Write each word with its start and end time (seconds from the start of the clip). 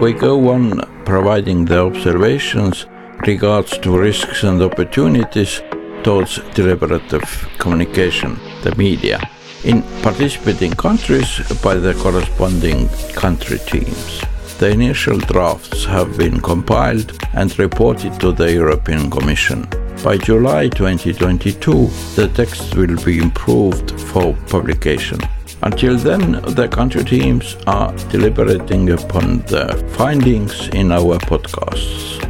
We 0.00 0.14
go 0.14 0.48
on 0.48 0.80
providing 1.04 1.66
the 1.66 1.80
observations 1.80 2.86
regards 3.26 3.76
to 3.78 3.98
risks 3.98 4.44
and 4.44 4.62
opportunities 4.62 5.60
towards 6.02 6.38
deliberative 6.54 7.46
communication, 7.58 8.38
the 8.62 8.74
media, 8.76 9.20
in 9.62 9.82
participating 10.00 10.72
countries 10.72 11.28
by 11.62 11.74
the 11.74 11.92
corresponding 12.02 12.88
country 13.12 13.58
teams. 13.58 14.22
The 14.58 14.70
initial 14.70 15.18
drafts 15.18 15.84
have 15.84 16.16
been 16.16 16.40
compiled 16.40 17.12
and 17.34 17.58
reported 17.58 18.18
to 18.20 18.32
the 18.32 18.50
European 18.54 19.10
Commission. 19.10 19.68
By 20.02 20.16
July 20.16 20.68
2022, 20.68 21.90
the 22.14 22.28
text 22.34 22.74
will 22.74 22.96
be 23.04 23.18
improved 23.18 24.00
for 24.00 24.32
publication. 24.48 25.18
Until 25.62 25.96
then, 25.96 26.32
the 26.54 26.68
country 26.68 27.04
teams 27.04 27.56
are 27.66 27.92
deliberating 28.10 28.90
upon 28.90 29.38
the 29.46 29.76
findings 29.96 30.68
in 30.68 30.92
our 30.92 31.18
podcasts. 31.18 32.22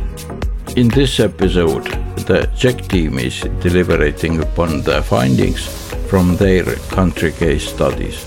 In 0.76 0.88
this 0.88 1.20
episode, 1.20 1.84
the 2.26 2.48
Czech 2.56 2.86
team 2.88 3.18
is 3.18 3.40
deliberating 3.60 4.42
upon 4.42 4.82
the 4.82 5.02
findings 5.02 5.66
from 6.08 6.36
their 6.36 6.64
country 6.90 7.32
case 7.32 7.68
studies. 7.68 8.24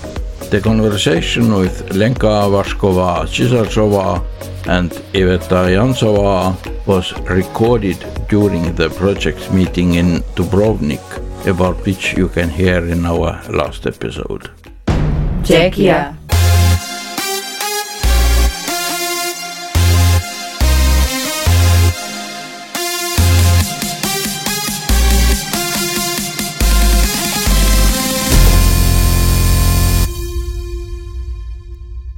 The 0.50 0.60
conversation 0.60 1.54
with 1.54 1.94
Lenka 1.94 2.48
Waschková 2.50 3.26
Císařová 3.26 4.22
and 4.66 4.90
Iveta 5.12 5.70
Jansova 5.70 6.56
was 6.86 7.12
recorded 7.30 7.98
during 8.28 8.74
the 8.74 8.90
project 8.90 9.52
meeting 9.52 9.94
in 9.94 10.22
Dubrovnik, 10.34 11.00
about 11.46 11.76
which 11.86 12.14
you 12.16 12.28
can 12.28 12.48
hear 12.48 12.84
in 12.84 13.06
our 13.06 13.40
last 13.50 13.86
episode. 13.86 14.50
Czechia. 15.42 16.14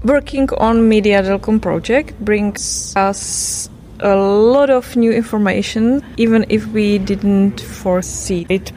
Working 0.05 0.51
on 0.59 0.89
Media 0.89 1.23
Delcom 1.23 1.61
project 1.61 2.19
brings 2.21 2.93
us 2.97 3.71
a 4.01 4.17
lot 4.17 4.69
of 4.69 4.97
new 4.97 5.13
information, 5.13 6.03
even 6.17 6.45
if 6.49 6.67
we 6.67 6.99
didn't 6.99 7.61
foresee 7.61 8.45
it, 8.49 8.73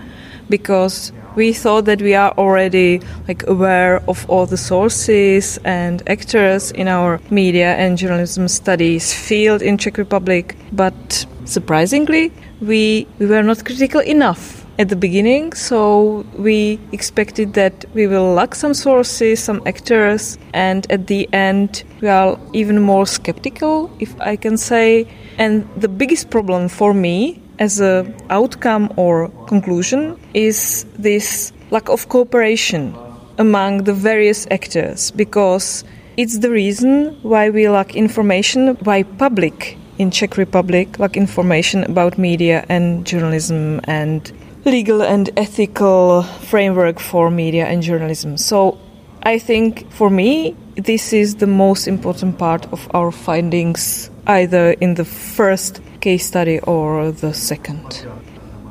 because 0.50 1.12
we 1.36 1.53
thought 1.53 1.86
that 1.86 2.02
we 2.02 2.16
are 2.16 2.31
already 2.38 3.02
like 3.28 3.45
aware 3.47 4.02
of 4.08 4.30
all 4.30 4.45
the 4.45 4.58
sources 4.58 5.59
and 5.64 6.02
actors 6.08 6.72
in 6.72 6.88
our 6.88 7.19
media 7.30 7.75
and 7.75 7.97
journalism 7.97 8.47
studies 8.47 9.14
field 9.14 9.61
in 9.61 9.78
Czech 9.78 9.97
Republic, 9.97 10.56
but 10.72 11.25
surprisingly, 11.45 12.31
we 12.61 13.08
we 13.19 13.25
were 13.25 13.44
not 13.44 13.63
critical 13.66 14.02
enough 14.02 14.66
at 14.78 14.89
the 14.89 14.95
beginning, 14.95 15.53
so 15.53 16.25
we 16.38 16.80
expected 16.91 17.53
that 17.53 17.86
we 17.94 18.08
will 18.08 18.33
lack 18.33 18.56
some 18.56 18.73
sources, 18.73 19.39
some 19.39 19.61
actors, 19.66 20.38
and 20.53 20.86
at 20.91 21.08
the 21.08 21.30
end 21.33 21.83
we 22.02 22.09
are 22.09 22.38
even 22.53 22.81
more 22.81 23.06
skeptical, 23.06 23.89
if 24.00 24.19
I 24.19 24.36
can 24.36 24.58
say. 24.58 25.08
And 25.38 25.67
the 25.78 25.88
biggest 25.88 26.30
problem 26.30 26.67
for 26.69 26.94
me 26.94 27.41
as 27.59 27.80
a 27.80 28.06
outcome 28.30 28.92
or 28.95 29.30
conclusion 29.48 30.17
is 30.34 30.86
this 30.98 31.52
lack 31.72 31.89
of 31.89 32.09
cooperation 32.09 32.95
among 33.38 33.84
the 33.84 33.94
various 33.94 34.47
actors 34.52 35.12
because 35.12 35.84
it's 36.17 36.39
the 36.39 36.50
reason 36.50 37.17
why 37.22 37.50
we 37.50 37.67
lack 37.67 37.95
information 37.95 38.75
why 38.84 39.03
public 39.03 39.78
in 39.97 40.12
czech 40.12 40.38
republic 40.38 41.00
lack 41.00 41.18
information 41.18 41.84
about 41.84 42.18
media 42.18 42.66
and 42.69 43.06
journalism 43.06 43.79
and 43.85 44.31
legal 44.66 45.02
and 45.02 45.29
ethical 45.38 46.24
framework 46.24 47.00
for 47.00 47.29
media 47.29 47.66
and 47.66 47.84
journalism. 47.84 48.38
So 48.38 48.78
i 49.24 49.40
think 49.40 49.91
for 49.91 50.09
me 50.09 50.56
this 50.75 51.13
is 51.13 51.35
the 51.35 51.47
most 51.47 51.88
important 51.88 52.38
part 52.38 52.66
of 52.72 52.88
our 52.94 53.12
findings 53.12 54.09
either 54.28 54.72
in 54.81 54.96
the 54.96 55.06
first 55.06 55.81
case 56.05 56.27
study 56.27 56.59
or 56.59 57.11
the 57.11 57.33
second? 57.33 58.05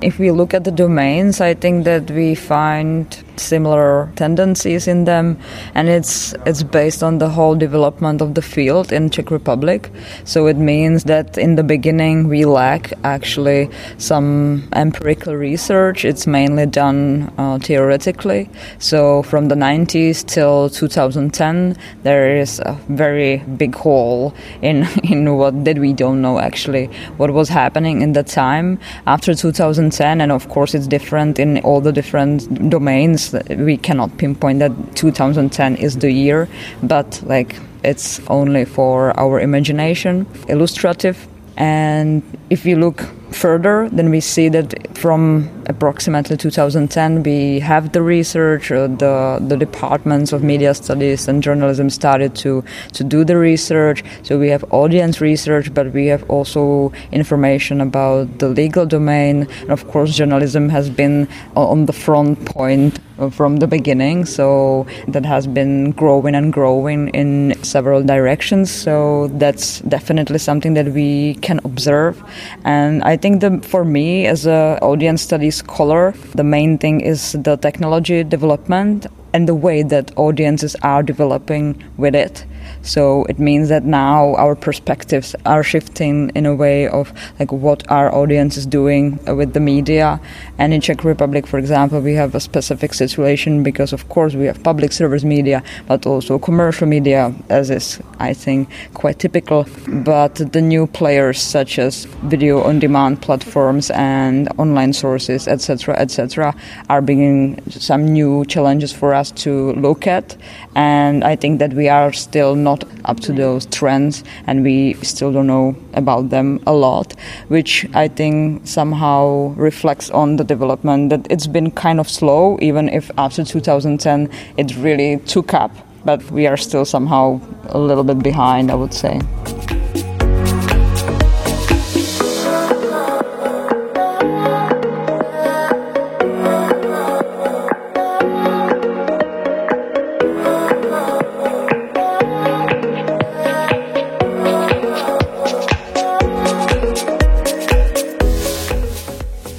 If 0.01 0.21
we 0.21 0.31
look 0.31 0.55
at 0.55 0.63
the 0.63 0.71
domains, 0.71 1.41
I 1.41 1.55
think 1.55 1.85
that 1.85 2.09
we 2.09 2.37
find 2.37 3.07
similar 3.41 4.11
tendencies 4.17 4.87
in 4.87 5.05
them, 5.05 5.39
and 5.75 5.89
it's 5.89 6.35
it's 6.47 6.63
based 6.63 7.03
on 7.03 7.19
the 7.19 7.29
whole 7.29 7.55
development 7.55 8.21
of 8.21 8.35
the 8.35 8.43
field 8.43 8.93
in 8.93 9.11
Czech 9.11 9.31
Republic. 9.31 9.91
So 10.25 10.47
it 10.47 10.57
means 10.57 11.05
that 11.05 11.39
in 11.39 11.57
the 11.57 11.63
beginning 11.63 12.29
we 12.29 12.45
lack 12.45 12.93
actually 13.05 13.71
some 13.99 14.69
empirical 14.73 15.35
research. 15.35 16.05
It's 16.05 16.27
mainly 16.27 16.67
done 16.67 17.33
uh, 17.39 17.59
theoretically. 17.59 18.49
So 18.79 19.23
from 19.23 19.49
the 19.49 19.55
90s 19.55 20.25
till 20.27 20.71
2010, 20.71 21.77
there 22.03 22.37
is 22.37 22.61
a 22.61 22.79
very 22.89 23.39
big 23.57 23.75
hole 23.75 24.35
in 24.63 24.87
in 25.05 25.37
what 25.37 25.65
that 25.65 25.79
we 25.79 25.93
don't 25.93 26.21
know 26.21 26.39
actually 26.39 26.87
what 27.17 27.31
was 27.31 27.49
happening 27.49 28.03
in 28.03 28.13
that 28.13 28.27
time 28.27 28.79
after 29.07 29.35
2010, 29.35 30.21
and 30.21 30.33
of 30.33 30.49
course 30.49 30.75
it's 30.75 30.87
different 30.87 31.39
in 31.39 31.59
all 31.61 31.81
the 31.81 31.93
different 31.93 32.71
domains 32.71 33.24
we 33.33 33.77
cannot 33.77 34.17
pinpoint 34.19 34.59
that 34.61 34.73
2010 34.97 35.77
is 35.77 35.99
the 35.99 36.11
year, 36.11 36.49
but 36.83 37.23
like 37.25 37.57
it's 37.83 38.21
only 38.29 38.65
for 38.65 39.19
our 39.19 39.41
imagination, 39.41 40.27
illustrative. 40.49 41.29
And 41.57 42.23
if 42.51 42.67
you 42.67 42.77
look 42.77 43.05
further, 43.31 43.89
then 43.91 44.11
we 44.11 44.21
see 44.21 44.49
that 44.49 44.97
from 44.97 45.49
approximately 45.67 46.37
2010, 46.37 47.23
we 47.23 47.61
have 47.61 47.93
the 47.93 48.03
research, 48.03 48.73
uh, 48.73 48.87
the 48.87 49.39
the 49.41 49.57
departments 49.57 50.33
of 50.33 50.43
media 50.43 50.75
studies 50.75 51.29
and 51.29 51.43
journalism 51.43 51.91
started 51.91 52.35
to 52.37 52.65
to 52.93 53.05
do 53.05 53.25
the 53.25 53.37
research. 53.37 54.03
So 54.23 54.39
we 54.39 54.49
have 54.49 54.65
audience 54.71 55.21
research, 55.21 55.73
but 55.73 55.93
we 55.93 56.07
have 56.07 56.29
also 56.29 56.93
information 57.13 57.81
about 57.81 58.39
the 58.39 58.49
legal 58.49 58.87
domain, 58.87 59.47
and 59.61 59.71
of 59.71 59.87
course, 59.89 60.17
journalism 60.17 60.69
has 60.71 60.91
been 60.91 61.29
on 61.55 61.87
the 61.87 61.93
front 61.93 62.45
point 62.47 62.99
Uh, 63.17 63.31
from 63.31 63.59
the 63.59 63.67
beginning. 63.69 64.25
So 64.25 64.89
that 65.07 65.25
has 65.25 65.47
been 65.47 65.93
growing 65.93 66.35
and 66.35 66.53
growing 66.53 67.11
in 67.11 67.55
several 67.63 68.03
directions. 68.03 68.73
So 68.73 69.29
that's 69.35 69.79
definitely 69.83 70.39
something 70.39 70.75
that 70.75 70.89
we 70.89 71.35
can 71.35 71.61
observe. 71.65 72.21
And 72.65 73.05
I 73.05 73.17
think 73.17 73.65
for 73.65 73.85
me, 73.85 74.27
as 74.27 74.47
an 74.47 74.79
audience 74.83 75.23
studies 75.23 75.55
scholar, 75.55 76.13
the 76.35 76.43
main 76.43 76.77
thing 76.77 77.03
is 77.03 77.37
the 77.39 77.57
technology 77.57 78.25
development 78.25 79.07
and 79.33 79.47
the 79.47 79.55
way 79.55 79.85
that 79.85 80.11
audiences 80.17 80.75
are 80.83 81.05
developing 81.05 81.85
with 81.97 82.17
it. 82.17 82.45
So 82.85 83.25
it 83.25 83.39
means 83.39 83.71
that 83.71 83.85
now 83.85 84.35
our 84.35 84.55
perspectives 84.55 85.35
are 85.47 85.63
shifting 85.63 86.31
in 86.35 86.45
a 86.45 86.55
way 86.55 86.87
of 86.87 87.13
like 87.41 87.51
what 87.51 87.91
our 87.91 88.15
audience 88.15 88.59
is 88.59 88.67
doing 88.67 89.19
with 89.27 89.55
the 89.55 89.61
media. 89.61 90.21
And 90.59 90.75
in 90.75 90.83
Czech 90.83 91.03
Republic, 91.03 91.47
for 91.47 91.59
example, 91.59 92.01
we 92.01 92.13
have 92.15 92.35
a 92.35 92.41
specific 92.41 92.93
situation 92.93 93.63
because 93.63 93.95
of 93.95 94.09
course 94.11 94.35
we 94.35 94.45
have 94.45 94.63
public 94.63 94.93
service 94.93 95.25
media, 95.25 95.63
but 95.89 96.07
also 96.07 96.39
commercial 96.39 96.87
media, 96.87 97.35
as 97.49 97.71
is 97.71 98.01
I 98.19 98.35
think 98.35 98.69
quite 98.93 99.19
typical. 99.19 99.67
But 99.89 100.35
the 100.35 100.61
new 100.61 100.87
players 100.87 101.41
such 101.41 101.79
as 101.79 102.05
video 102.25 102.63
on 102.63 102.81
demand 102.81 103.23
platforms 103.23 103.91
and 103.91 104.49
online 104.59 104.93
sources, 104.93 105.49
etc., 105.49 105.97
etc., 105.97 106.55
are 106.91 107.01
bringing 107.01 107.63
some 107.71 108.05
new 108.05 108.45
challenges 108.45 108.93
for 108.93 109.15
us 109.15 109.31
to 109.31 109.73
look 109.73 110.07
at. 110.07 110.37
And 110.75 111.25
I 111.25 111.37
think 111.37 111.61
that 111.61 111.73
we 111.73 111.89
are 111.89 112.13
still 112.13 112.55
not 112.55 112.74
up 113.05 113.21
to 113.21 113.33
those 113.33 113.67
trends 113.67 114.25
and 114.47 114.65
we 114.65 114.95
still 114.95 115.33
don't 115.33 115.47
know 115.47 115.77
about 115.93 116.31
them 116.31 116.61
a 116.67 116.73
lot, 116.73 117.15
which 117.49 117.87
I 117.95 118.09
think 118.09 118.67
somehow 118.67 119.55
reflects 119.57 120.11
on 120.11 120.37
the 120.37 120.45
development 120.45 121.11
that 121.11 121.27
it's 121.31 121.47
been 121.47 121.71
kind 121.71 122.01
of 122.01 122.09
slow, 122.09 122.59
even 122.61 122.89
if 122.89 123.11
after 123.19 123.45
2010 123.45 124.31
it 124.57 124.77
really 124.77 125.19
took 125.27 125.55
up. 125.55 125.71
But 126.05 126.23
we 126.31 126.47
are 126.47 126.57
still 126.57 126.85
somehow 126.85 127.41
a 127.69 127.79
little 127.79 128.05
bit 128.05 128.23
behind, 128.23 128.71
I 128.71 128.75
would 128.75 128.93
say. 128.93 129.21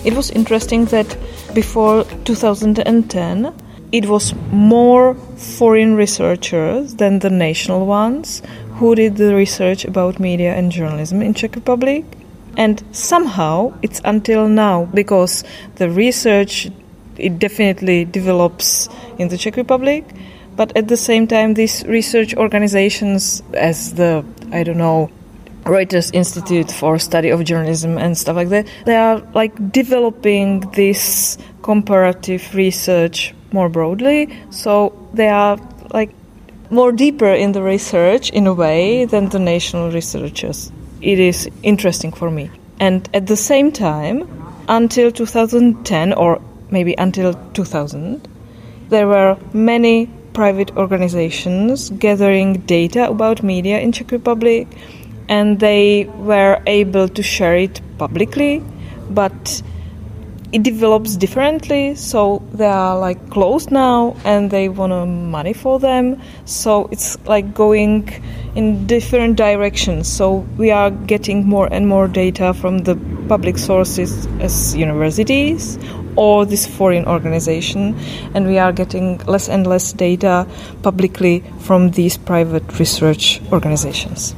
It 0.06 0.14
was 0.14 0.30
interesting 0.30 0.86
that 0.86 1.18
before 1.56 2.04
2010, 2.26 3.54
it 3.92 4.06
was 4.06 4.36
more 4.52 5.16
foreign 5.36 5.96
researchers 5.96 6.94
than 6.96 7.20
the 7.20 7.32
national 7.32 7.88
ones 7.88 8.44
who 8.78 8.94
did 8.94 9.18
the 9.18 9.34
research 9.34 9.84
about 9.84 10.20
media 10.20 10.54
and 10.54 10.72
journalism 10.72 11.24
in 11.24 11.34
Czech 11.34 11.56
Republic. 11.56 12.06
And 12.56 12.84
somehow 12.92 13.74
it's 13.82 14.00
until 14.06 14.48
now 14.48 14.86
because 14.94 15.44
the 15.78 15.90
research 15.90 16.70
it 17.18 17.40
definitely 17.40 18.06
develops 18.06 18.88
in 19.18 19.30
the 19.30 19.38
Czech 19.38 19.56
Republic, 19.56 20.04
but 20.56 20.76
at 20.78 20.88
the 20.88 20.98
same 20.98 21.26
time 21.26 21.56
these 21.56 21.84
research 21.88 22.36
organizations 22.36 23.42
as 23.56 23.96
the 23.96 24.24
I 24.52 24.64
don't 24.64 24.78
know 24.78 25.10
Reuters 25.66 26.14
Institute 26.14 26.72
for 26.72 27.00
Study 27.00 27.30
of 27.30 27.44
Journalism 27.44 27.98
and 27.98 28.18
stuff 28.18 28.36
like 28.36 28.50
that. 28.50 28.68
They 28.86 28.96
are 28.96 29.20
like 29.34 29.72
developing 29.72 30.60
this 30.72 31.38
comparative 31.64 32.54
research 32.54 33.34
more 33.52 33.68
broadly. 33.70 34.30
So 34.52 34.94
they 35.14 35.30
are 35.30 35.58
like 35.92 36.12
more 36.70 36.92
deeper 36.92 37.34
in 37.34 37.52
the 37.54 37.64
research 37.64 38.30
in 38.30 38.48
a 38.48 38.54
way 38.54 39.06
than 39.06 39.30
the 39.30 39.40
national 39.40 39.92
researchers. 39.92 40.72
It 41.02 41.20
is 41.20 41.50
interesting 41.64 42.12
for 42.12 42.30
me. 42.30 42.52
And 42.80 43.10
at 43.14 43.28
the 43.28 43.38
same 43.38 43.72
time, 43.72 44.28
until 44.68 45.12
2010 45.12 46.14
or 46.14 46.42
maybe 46.70 46.94
until 46.98 47.34
2000, 47.54 48.28
there 48.90 49.08
were 49.08 49.38
many 49.54 50.10
private 50.34 50.76
organizations 50.76 51.90
gathering 51.92 52.60
data 52.66 53.10
about 53.10 53.42
media 53.42 53.80
in 53.80 53.92
Czech 53.92 54.12
Republic 54.12 54.68
and 55.30 55.60
they 55.60 56.06
were 56.18 56.62
able 56.66 57.08
to 57.08 57.24
share 57.24 57.58
it 57.58 57.82
publicly 57.98 58.64
but 59.10 59.62
it 60.56 60.64
develops 60.64 61.18
differently. 61.18 61.96
So 61.96 62.42
they 62.54 62.66
are 62.66 62.98
like 62.98 63.30
closed 63.30 63.72
now 63.72 64.16
and 64.24 64.50
they 64.50 64.70
want 64.70 65.10
money 65.10 65.52
for 65.52 65.80
them. 65.80 66.22
So 66.46 66.88
it's 66.94 67.18
like 67.26 67.54
going 67.54 68.08
in 68.56 68.88
different 68.88 69.36
directions. 69.36 70.08
So 70.08 70.46
we 70.58 70.72
are 70.72 70.92
getting 70.92 71.46
more 71.46 71.68
and 71.74 71.90
more 71.90 72.08
data 72.08 72.54
from 72.54 72.80
the 72.80 72.96
public 73.28 73.58
sources 73.58 74.28
as 74.40 74.76
universities 74.78 75.78
or 76.16 76.46
this 76.46 76.66
foreign 76.66 77.06
organization 77.06 77.94
and 78.34 78.48
we 78.48 78.58
are 78.58 78.72
getting 78.72 79.18
less 79.26 79.50
and 79.50 79.68
less 79.68 79.92
data 79.92 80.48
publicly 80.84 81.44
from 81.60 81.92
these 81.92 82.18
private 82.18 82.80
research 82.80 83.42
organizations 83.52 84.34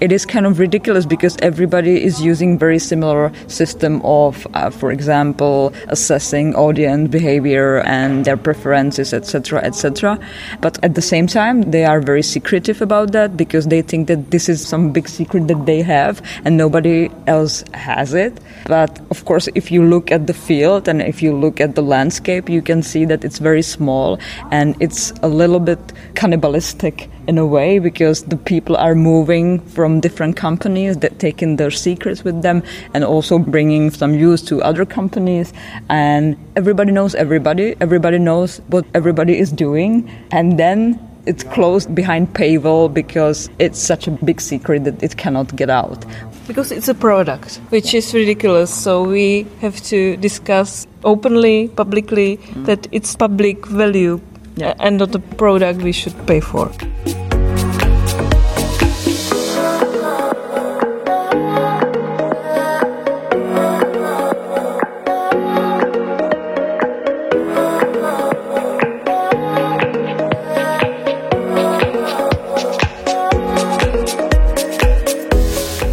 it 0.00 0.12
is 0.12 0.24
kind 0.26 0.46
of 0.46 0.58
ridiculous 0.58 1.06
because 1.06 1.36
everybody 1.42 2.02
is 2.02 2.20
using 2.22 2.58
very 2.58 2.78
similar 2.78 3.32
system 3.48 4.00
of 4.04 4.46
uh, 4.54 4.70
for 4.70 4.90
example 4.90 5.72
assessing 5.88 6.54
audience 6.54 7.10
behavior 7.10 7.80
and 7.80 8.24
their 8.24 8.36
preferences 8.36 9.12
etc 9.12 9.60
etc 9.62 10.18
but 10.60 10.82
at 10.84 10.94
the 10.94 11.02
same 11.02 11.26
time 11.26 11.62
they 11.70 11.84
are 11.84 12.00
very 12.00 12.22
secretive 12.22 12.80
about 12.80 13.12
that 13.12 13.36
because 13.36 13.66
they 13.66 13.82
think 13.82 14.06
that 14.08 14.30
this 14.30 14.48
is 14.48 14.66
some 14.66 14.92
big 14.92 15.08
secret 15.08 15.48
that 15.48 15.66
they 15.66 15.82
have 15.82 16.22
and 16.44 16.56
nobody 16.56 17.10
else 17.26 17.64
has 17.74 18.14
it. 18.14 18.38
But 18.66 19.00
of 19.10 19.24
course 19.24 19.48
if 19.54 19.70
you 19.70 19.84
look 19.84 20.10
at 20.10 20.26
the 20.26 20.34
field 20.34 20.88
and 20.88 21.02
if 21.02 21.22
you 21.22 21.34
look 21.34 21.60
at 21.60 21.74
the 21.74 21.82
landscape 21.82 22.48
you 22.48 22.62
can 22.62 22.82
see 22.82 23.04
that 23.06 23.24
it's 23.24 23.38
very 23.38 23.62
small 23.62 24.18
and 24.50 24.76
it's 24.80 25.12
a 25.22 25.28
little 25.28 25.60
bit 25.60 25.80
cannibalistic 26.14 27.08
in 27.28 27.36
a 27.36 27.46
way 27.46 27.78
because 27.78 28.24
the 28.24 28.36
people 28.36 28.74
are 28.76 28.94
moving 28.94 29.60
from 29.60 30.00
different 30.00 30.34
companies 30.34 30.96
that 30.98 31.18
taking 31.18 31.56
their 31.56 31.70
secrets 31.70 32.24
with 32.24 32.40
them 32.40 32.62
and 32.94 33.04
also 33.04 33.38
bringing 33.38 33.90
some 33.90 34.14
use 34.14 34.42
to 34.42 34.62
other 34.62 34.86
companies. 34.86 35.52
And 35.90 36.36
everybody 36.56 36.90
knows 36.90 37.14
everybody. 37.14 37.76
Everybody 37.80 38.18
knows 38.18 38.62
what 38.68 38.86
everybody 38.94 39.38
is 39.38 39.52
doing. 39.52 40.10
And 40.32 40.58
then 40.58 40.98
it's 41.26 41.44
closed 41.44 41.94
behind 41.94 42.32
paywall 42.32 42.92
because 42.92 43.50
it's 43.58 43.78
such 43.78 44.08
a 44.08 44.10
big 44.10 44.40
secret 44.40 44.84
that 44.84 45.02
it 45.02 45.18
cannot 45.18 45.54
get 45.54 45.68
out. 45.68 46.06
Because 46.46 46.72
it's 46.72 46.88
a 46.88 46.94
product. 46.94 47.56
Which 47.68 47.92
is 47.92 48.14
ridiculous. 48.14 48.72
So 48.72 49.02
we 49.02 49.46
have 49.60 49.82
to 49.92 50.16
discuss 50.16 50.86
openly 51.04 51.68
publicly 51.68 52.38
mm. 52.38 52.64
that 52.64 52.88
it's 52.90 53.14
public 53.14 53.66
value 53.66 54.18
yeah. 54.58 54.74
and 54.80 54.98
not 54.98 55.12
the 55.12 55.20
product 55.20 55.82
we 55.82 55.92
should 55.92 56.16
pay 56.26 56.40
for 56.40 56.70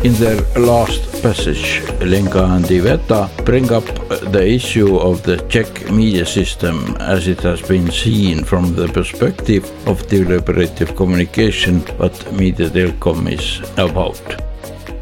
In 0.03 0.13
their 0.21 0.39
last 0.55 1.14
passage, 1.25 1.81
Lenka 2.01 2.43
and 2.55 2.65
Iveta 2.65 3.27
bring 3.45 3.71
up 3.71 3.85
the 4.31 4.45
issue 4.45 4.95
of 4.97 5.23
the 5.23 5.37
Czech 5.49 5.89
media 5.89 6.23
system 6.23 6.95
as 6.99 7.27
it 7.27 7.39
has 7.39 7.61
been 7.63 7.89
seen 7.89 8.43
from 8.43 8.75
the 8.75 8.87
perspective 8.89 9.63
of 9.87 10.07
deliberative 10.07 10.95
communication, 10.95 11.79
what 11.97 12.13
Media 12.33 12.69
Delcom 12.69 13.27
is 13.27 13.59
about. 13.77 14.21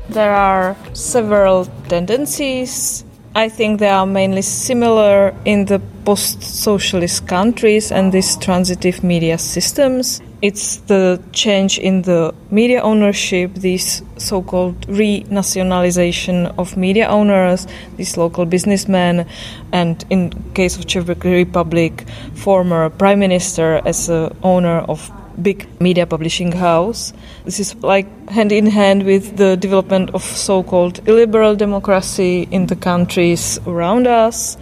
There 0.08 0.34
are 0.34 0.78
several 0.94 1.66
tendencies. 1.90 3.04
I 3.36 3.50
think 3.50 3.80
they 3.82 3.90
are 3.90 4.06
mainly 4.06 4.44
similar 4.44 5.36
in 5.44 5.66
the 5.66 5.82
post 6.06 6.42
socialist 6.42 7.28
countries 7.28 7.92
and 7.92 8.14
these 8.14 8.38
transitive 8.38 9.04
media 9.04 9.38
systems. 9.38 10.22
It's 10.44 10.76
the 10.88 11.22
change 11.32 11.80
in 11.80 12.02
the 12.02 12.34
media 12.52 12.82
ownership, 12.82 13.54
this 13.54 14.02
so 14.18 14.42
called 14.42 14.76
renationalization 14.88 16.54
of 16.58 16.76
media 16.76 17.08
owners, 17.08 17.66
these 17.96 18.18
local 18.18 18.46
businessmen, 18.46 19.26
and 19.72 20.04
in 20.10 20.34
case 20.54 20.76
of 20.76 20.86
Czech 20.86 21.24
Republic, 21.24 22.04
former 22.36 22.90
prime 22.90 23.20
minister 23.20 23.82
as 23.86 24.10
a 24.10 24.36
owner 24.44 24.80
of 24.80 25.10
big 25.42 25.66
media 25.80 26.06
publishing 26.06 26.52
house. 26.52 27.14
This 27.46 27.62
is 27.62 27.76
like 27.82 28.08
hand 28.30 28.52
in 28.52 28.66
hand 28.66 29.04
with 29.04 29.38
the 29.38 29.56
development 29.56 30.10
of 30.14 30.24
so 30.24 30.62
called 30.62 31.00
illiberal 31.08 31.56
democracy 31.56 32.50
in 32.52 32.68
the 32.68 32.76
countries 32.76 33.60
around 33.66 34.08
us 34.08 34.58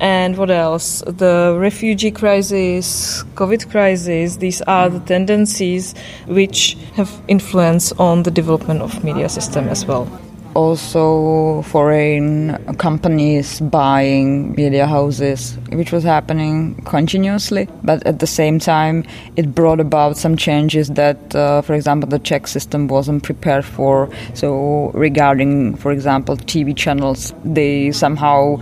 and 0.00 0.36
what 0.36 0.50
else? 0.50 1.02
The 1.06 1.56
refugee 1.58 2.10
crisis, 2.10 3.22
COVID 3.34 3.70
crisis, 3.70 4.36
these 4.36 4.62
are 4.62 4.88
the 4.88 5.00
tendencies 5.00 5.94
which 6.26 6.76
have 6.94 7.10
influence 7.28 7.92
on 7.92 8.22
the 8.22 8.30
development 8.30 8.82
of 8.82 9.04
media 9.04 9.28
system 9.28 9.68
as 9.68 9.84
well 9.84 10.08
also 10.54 11.62
foreign 11.62 12.56
companies 12.76 13.60
buying 13.60 14.52
media 14.54 14.86
houses, 14.86 15.56
which 15.72 15.92
was 15.92 16.02
happening 16.04 16.74
continuously. 16.84 17.68
But 17.82 18.06
at 18.06 18.18
the 18.18 18.26
same 18.26 18.58
time, 18.58 19.04
it 19.36 19.54
brought 19.54 19.80
about 19.80 20.16
some 20.16 20.36
changes 20.36 20.88
that, 20.90 21.34
uh, 21.34 21.62
for 21.62 21.74
example, 21.74 22.08
the 22.08 22.18
Czech 22.18 22.46
system 22.48 22.88
wasn't 22.88 23.22
prepared 23.22 23.64
for. 23.64 24.08
So, 24.34 24.90
regarding, 24.94 25.76
for 25.76 25.92
example, 25.92 26.36
TV 26.36 26.76
channels, 26.76 27.32
they 27.44 27.92
somehow, 27.92 28.60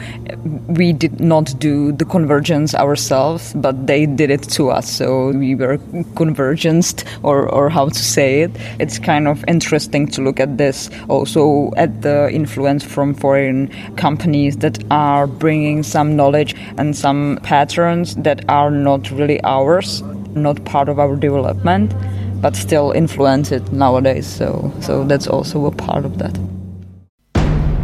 we 0.69 0.93
did 0.93 1.21
not 1.21 1.59
do 1.59 1.93
the 1.93 2.05
convergence 2.05 2.75
ourselves, 2.75 3.55
but 3.55 3.87
they 3.87 4.07
did 4.07 4.31
it 4.31 4.43
to 4.51 4.71
us. 4.71 4.91
So, 4.91 5.31
we 5.31 5.55
were 5.55 5.79
convergenced, 6.17 7.05
or, 7.23 7.49
or 7.49 7.69
how 7.69 7.89
to 7.89 7.99
say 7.99 8.43
it. 8.43 8.51
It's 8.79 8.99
kind 8.99 9.27
of 9.27 9.45
interesting 9.49 10.07
to 10.09 10.23
look 10.23 10.41
at 10.41 10.59
this 10.59 10.91
also 11.09 11.73
at 11.79 12.03
the 12.03 12.31
influence 12.31 12.85
from 12.85 13.15
foreign 13.15 13.69
companies 13.97 14.57
that 14.59 14.83
are 14.91 15.27
bringing 15.27 15.83
some 15.83 16.17
knowledge 16.17 16.55
and 16.77 16.97
some 16.97 17.39
patterns 17.43 18.17
that 18.17 18.45
are 18.49 18.71
not 18.71 19.11
really 19.11 19.41
ours, 19.45 20.03
not 20.35 20.65
part 20.65 20.89
of 20.89 20.99
our 20.99 21.17
development, 21.17 21.95
but 22.43 22.55
still 22.57 22.93
influence 22.93 23.53
it 23.53 23.73
nowadays. 23.73 24.27
So, 24.27 24.73
so 24.81 25.05
that's 25.05 25.27
also 25.27 25.67
a 25.67 25.73
part 25.73 26.05
of 26.05 26.19
that. 26.19 26.39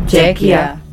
Czechia. 0.06 0.83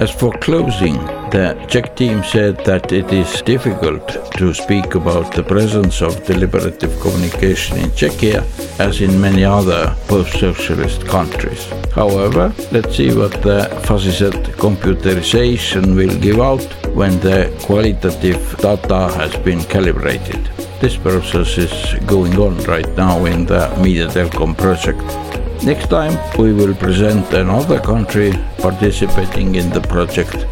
As 0.00 0.10
for 0.10 0.32
closing, 0.38 0.96
the 1.30 1.54
Czech 1.68 1.94
team 1.94 2.24
said 2.24 2.64
that 2.64 2.90
it 2.90 3.12
is 3.12 3.42
difficult 3.42 4.32
to 4.38 4.54
speak 4.54 4.94
about 4.94 5.34
the 5.34 5.42
presence 5.42 6.00
of 6.00 6.24
deliberative 6.24 6.98
communication 7.02 7.76
in 7.76 7.90
Czechia 7.90 8.42
as 8.80 9.02
in 9.02 9.20
many 9.20 9.44
other 9.44 9.94
post-socialist 10.08 11.06
countries. 11.06 11.68
However, 11.94 12.50
let's 12.72 12.96
see 12.96 13.14
what 13.14 13.42
the 13.42 13.68
fuzzy 13.84 14.12
set 14.12 14.56
computerization 14.56 15.94
will 15.94 16.18
give 16.18 16.40
out 16.40 16.64
when 16.94 17.20
the 17.20 17.52
qualitative 17.66 18.56
data 18.56 19.12
has 19.18 19.36
been 19.44 19.62
calibrated. 19.64 20.40
This 20.80 20.96
process 20.96 21.58
is 21.58 21.74
going 22.06 22.38
on 22.38 22.56
right 22.64 22.88
now 22.96 23.26
in 23.26 23.44
the 23.44 23.68
Media 23.82 24.06
Delcom 24.06 24.56
project. 24.56 25.39
Next 25.62 25.90
time 25.90 26.18
we 26.38 26.54
will 26.54 26.74
present 26.74 27.34
another 27.34 27.80
country 27.80 28.32
participating 28.58 29.56
in 29.56 29.68
the 29.68 29.82
project. 29.82 30.46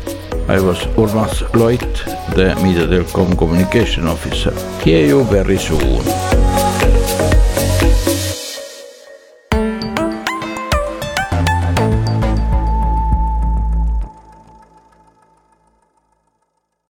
I 0.49 0.61
was 0.61 0.79
Urmas 0.97 1.43
Loit, 1.53 2.05
the 2.35 2.55
Media 2.63 2.87
Delcom 2.87 3.37
communication 3.39 4.07
officer. 4.07 4.53
Hear 4.83 5.07
you 5.07 5.25
very 5.25 5.57
soon. 5.57 6.38